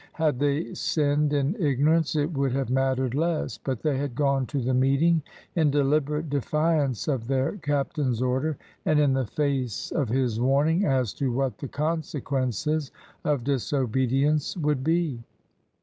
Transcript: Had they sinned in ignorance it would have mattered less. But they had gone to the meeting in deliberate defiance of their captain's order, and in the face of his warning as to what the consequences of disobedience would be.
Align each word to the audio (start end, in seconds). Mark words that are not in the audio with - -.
Had 0.13 0.39
they 0.39 0.73
sinned 0.73 1.31
in 1.31 1.55
ignorance 1.59 2.15
it 2.15 2.33
would 2.33 2.53
have 2.53 2.71
mattered 2.71 3.13
less. 3.13 3.59
But 3.59 3.81
they 3.83 3.99
had 3.99 4.15
gone 4.15 4.47
to 4.47 4.59
the 4.59 4.73
meeting 4.73 5.21
in 5.55 5.69
deliberate 5.69 6.27
defiance 6.27 7.07
of 7.07 7.27
their 7.27 7.57
captain's 7.57 8.19
order, 8.19 8.57
and 8.83 8.99
in 8.99 9.13
the 9.13 9.27
face 9.27 9.91
of 9.91 10.09
his 10.09 10.39
warning 10.41 10.85
as 10.85 11.13
to 11.13 11.31
what 11.31 11.59
the 11.59 11.67
consequences 11.67 12.91
of 13.23 13.43
disobedience 13.43 14.57
would 14.57 14.83
be. 14.83 15.23